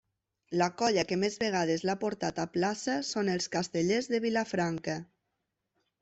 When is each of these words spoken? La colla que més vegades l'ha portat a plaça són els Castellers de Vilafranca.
La 0.59 0.67
colla 0.77 1.01
que 1.09 1.17
més 1.23 1.35
vegades 1.41 1.83
l'ha 1.89 1.95
portat 2.03 2.41
a 2.43 2.45
plaça 2.55 2.95
són 3.11 3.29
els 3.33 3.49
Castellers 3.57 4.09
de 4.15 4.21
Vilafranca. 4.25 4.97